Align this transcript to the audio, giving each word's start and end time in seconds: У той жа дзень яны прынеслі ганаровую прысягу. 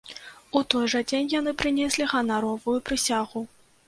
У 0.59 0.59
той 0.73 0.85
жа 0.93 1.01
дзень 1.11 1.29
яны 1.33 1.53
прынеслі 1.61 2.07
ганаровую 2.13 2.75
прысягу. 2.91 3.43